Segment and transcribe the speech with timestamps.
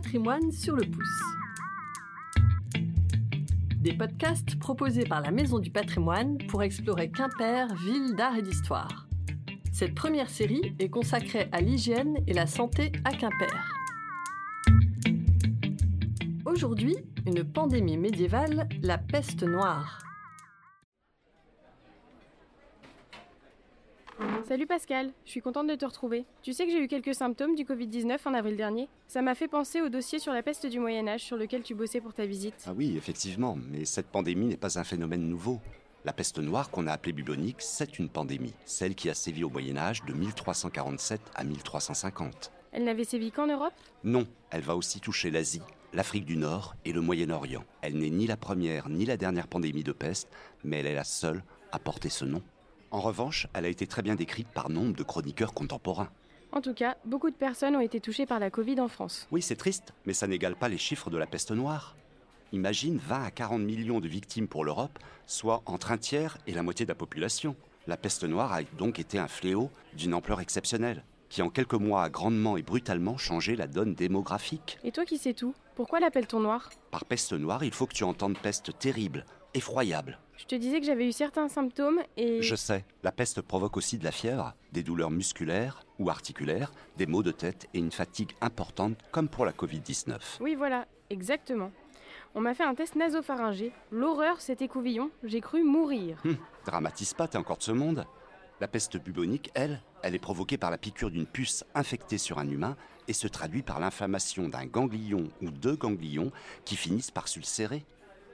[0.00, 1.22] patrimoine sur le pouce.
[3.80, 9.08] Des podcasts proposés par la Maison du patrimoine pour explorer Quimper, ville d'art et d'histoire.
[9.72, 13.74] Cette première série est consacrée à l'hygiène et la santé à Quimper.
[16.44, 16.96] Aujourd'hui,
[17.26, 20.07] une pandémie médiévale, la peste noire.
[24.48, 26.24] Salut Pascal, je suis contente de te retrouver.
[26.40, 29.46] Tu sais que j'ai eu quelques symptômes du Covid-19 en avril dernier Ça m'a fait
[29.46, 32.24] penser au dossier sur la peste du Moyen Âge sur lequel tu bossais pour ta
[32.24, 32.54] visite.
[32.66, 35.60] Ah oui, effectivement, mais cette pandémie n'est pas un phénomène nouveau.
[36.06, 39.50] La peste noire qu'on a appelée bubonique, c'est une pandémie, celle qui a sévi au
[39.50, 42.50] Moyen Âge de 1347 à 1350.
[42.72, 43.74] Elle n'avait sévi qu'en Europe?
[44.02, 45.60] Non, elle va aussi toucher l'Asie,
[45.92, 47.64] l'Afrique du Nord et le Moyen-Orient.
[47.82, 50.30] Elle n'est ni la première ni la dernière pandémie de peste,
[50.64, 52.42] mais elle est la seule à porter ce nom.
[52.90, 56.10] En revanche, elle a été très bien décrite par nombre de chroniqueurs contemporains.
[56.52, 59.28] En tout cas, beaucoup de personnes ont été touchées par la Covid en France.
[59.30, 61.96] Oui, c'est triste, mais ça n'égale pas les chiffres de la peste noire.
[62.52, 66.62] Imagine 20 à 40 millions de victimes pour l'Europe, soit entre un tiers et la
[66.62, 67.54] moitié de la population.
[67.86, 72.04] La peste noire a donc été un fléau d'une ampleur exceptionnelle, qui en quelques mois
[72.04, 74.78] a grandement et brutalement changé la donne démographique.
[74.82, 76.70] Et toi qui sais tout, pourquoi l'appelle-t-on noir?
[76.90, 80.18] Par peste noire, il faut que tu entendes peste terrible, effroyable.
[80.38, 82.40] Je te disais que j'avais eu certains symptômes et...
[82.42, 87.06] Je sais, la peste provoque aussi de la fièvre, des douleurs musculaires ou articulaires, des
[87.06, 90.16] maux de tête et une fatigue importante comme pour la Covid-19.
[90.40, 91.72] Oui voilà, exactement.
[92.36, 93.72] On m'a fait un test nasopharyngé.
[93.90, 96.20] L'horreur, cet écouvillon, j'ai cru mourir.
[96.24, 98.06] Hum, dramatise pas, t'es encore de ce monde.
[98.60, 102.48] La peste bubonique, elle, elle est provoquée par la piqûre d'une puce infectée sur un
[102.48, 102.76] humain
[103.08, 106.30] et se traduit par l'inflammation d'un ganglion ou deux ganglions
[106.64, 107.84] qui finissent par s'ulcérer.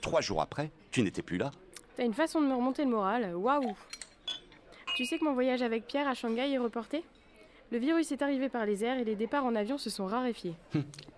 [0.00, 1.50] Trois jours après, tu n'étais plus là.
[1.98, 3.74] T'as une façon de me remonter le moral, waouh
[4.94, 7.02] Tu sais que mon voyage avec Pierre à Shanghai est reporté?
[7.72, 10.54] Le virus est arrivé par les airs et les départs en avion se sont raréfiés.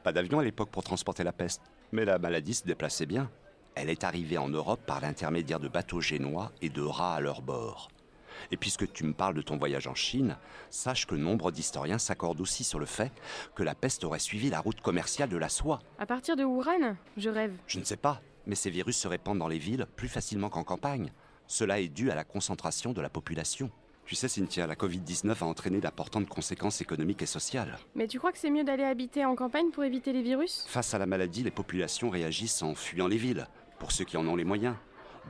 [0.03, 1.61] Pas d'avion à l'époque pour transporter la peste,
[1.92, 3.31] mais la maladie se déplaçait bien.
[3.75, 7.43] Elle est arrivée en Europe par l'intermédiaire de bateaux génois et de rats à leur
[7.43, 7.91] bord.
[8.50, 10.38] Et puisque tu me parles de ton voyage en Chine,
[10.71, 13.12] sache que nombre d'historiens s'accordent aussi sur le fait
[13.54, 15.81] que la peste aurait suivi la route commerciale de la soie.
[15.99, 17.53] À partir de Wuhan Je rêve.
[17.66, 20.65] Je ne sais pas, mais ces virus se répandent dans les villes plus facilement qu'en
[20.65, 21.12] campagne.
[21.47, 23.71] Cela est dû à la concentration de la population.
[24.06, 27.78] Tu sais, Cynthia, la Covid-19 a entraîné d'importantes conséquences économiques et sociales.
[27.94, 30.65] Mais tu crois que c'est mieux d'aller habiter en campagne pour éviter les virus?
[30.66, 33.47] Face à la maladie, les populations réagissent en fuyant les villes,
[33.78, 34.75] pour ceux qui en ont les moyens.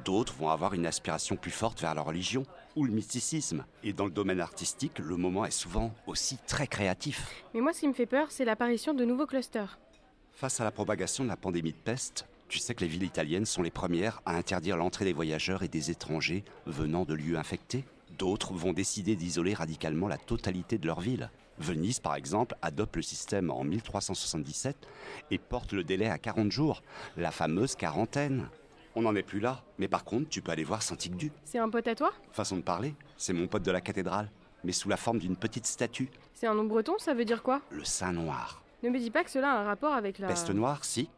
[0.02, 3.66] D'autres vont avoir une aspiration plus forte vers la religion ou le mysticisme.
[3.84, 7.44] Et dans le domaine artistique, le moment est souvent aussi très créatif.
[7.52, 9.78] Mais moi, ce qui me fait peur, c'est l'apparition de nouveaux clusters.
[10.32, 13.46] Face à la propagation de la pandémie de peste, tu sais que les villes italiennes
[13.46, 17.84] sont les premières à interdire l'entrée des voyageurs et des étrangers venant de lieux infectés.
[18.18, 21.30] D'autres vont décider d'isoler radicalement la totalité de leur ville.
[21.58, 24.76] Venise, par exemple, adopte le système en 1377
[25.30, 26.82] et porte le délai à 40 jours,
[27.16, 28.48] la fameuse quarantaine.
[28.96, 31.30] On n'en est plus là, mais par contre, tu peux aller voir Saint-Tigdu.
[31.44, 32.12] C'est un pote à toi?
[32.32, 34.28] Façon de parler, c'est mon pote de la cathédrale,
[34.64, 36.10] mais sous la forme d'une petite statue.
[36.34, 37.62] C'est un nom breton, ça veut dire quoi?
[37.70, 38.64] Le Saint Noir.
[38.82, 40.26] Ne me dis pas que cela a un rapport avec la...
[40.26, 41.10] Peste noire, si,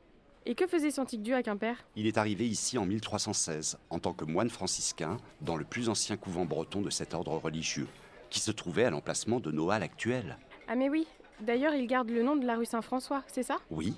[0.45, 4.25] Et que faisait Saint-Tigdu à Quimper Il est arrivé ici en 1316 en tant que
[4.25, 7.87] moine franciscain dans le plus ancien couvent breton de cet ordre religieux,
[8.29, 10.39] qui se trouvait à l'emplacement de nos halles actuelles.
[10.67, 11.07] Ah mais oui,
[11.41, 13.59] d'ailleurs il garde le nom de la rue Saint-François, c'est ça?
[13.71, 13.95] Oui.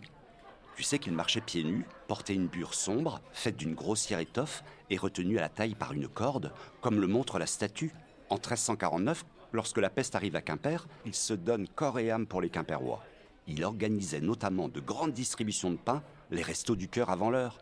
[0.76, 4.98] Tu sais qu'il marchait pieds nus, portait une bure sombre, faite d'une grossière étoffe et
[4.98, 7.92] retenue à la taille par une corde, comme le montre la statue.
[8.28, 12.42] En 1349, lorsque la peste arrive à Quimper, il se donne corps et âme pour
[12.42, 13.02] les Quimperois.
[13.46, 17.58] Il organisait notamment de grandes distributions de pain, les restos du cœur avant l'heure.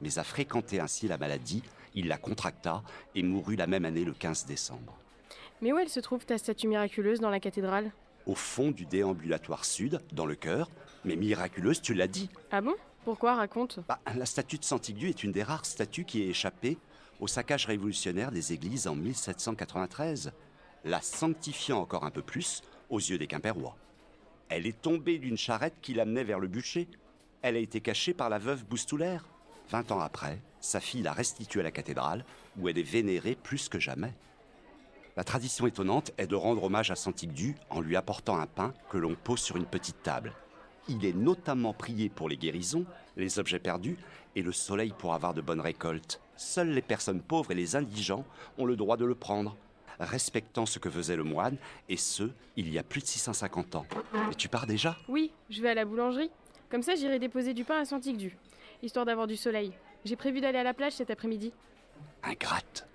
[0.00, 1.62] Mais à fréquenter ainsi la maladie,
[1.94, 2.82] il la contracta
[3.14, 4.96] et mourut la même année le 15 décembre.
[5.60, 7.92] Mais où elle se trouve ta statue miraculeuse dans la cathédrale?
[8.26, 10.70] Au fond du déambulatoire sud, dans le cœur,
[11.04, 12.30] mais miraculeuse, tu l'as dit.
[12.50, 12.74] Ah bon?
[13.04, 13.34] Pourquoi?
[13.34, 13.80] Raconte.
[13.88, 16.78] Bah, la statue de Santigudu est une des rares statues qui est échappée
[17.20, 20.32] au saccage révolutionnaire des églises en 1793,
[20.84, 23.76] la sanctifiant encore un peu plus aux yeux des Quimperois.
[24.48, 26.88] Elle est tombée d'une charrette qui l'amenait vers le bûcher.
[27.42, 29.24] Elle a été cachée par la veuve Boustoulaire.
[29.68, 32.24] Vingt ans après, sa fille l'a restituée à la cathédrale,
[32.56, 34.14] où elle est vénérée plus que jamais.
[35.16, 38.96] La tradition étonnante est de rendre hommage à Saint-Tigdu en lui apportant un pain que
[38.96, 40.32] l'on pose sur une petite table.
[40.88, 42.86] Il est notamment prié pour les guérisons,
[43.16, 43.98] les objets perdus
[44.36, 46.20] et le soleil pour avoir de bonnes récoltes.
[46.36, 48.24] Seules les personnes pauvres et les indigents
[48.56, 49.56] ont le droit de le prendre,
[49.98, 51.56] respectant ce que faisait le moine,
[51.88, 53.86] et ce, il y a plus de 650 ans.
[54.30, 54.96] Et tu pars déjà?
[55.08, 56.30] Oui, je vais à la boulangerie.
[56.72, 58.34] Comme ça j'irai déposer du pain à Saint-Tigdu,
[58.82, 59.74] histoire d'avoir du soleil.
[60.06, 61.52] J'ai prévu d'aller à la plage cet après-midi.
[62.22, 62.88] Ingrate.